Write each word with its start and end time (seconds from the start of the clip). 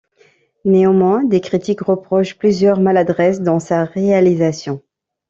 Néanmoins, 0.65 1.23
des 1.23 1.41
critiques 1.41 1.81
reprochent 1.81 2.35
plusieurs 2.39 2.79
maladresses 2.79 3.39
dans 3.41 3.59
sa 3.59 3.83
réalisation. 3.85 4.81